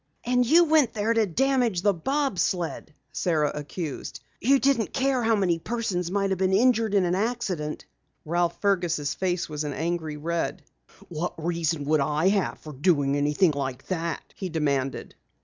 [0.23, 4.19] "And you went there to damage the bob sled!" Sara accused.
[4.39, 7.85] "You didn't care how many persons might be injured in an accident!"
[8.25, 10.63] Ralph Fergus' face was an angry red.
[11.09, 15.13] "What reason would I have for doing anything like that?" he demanded.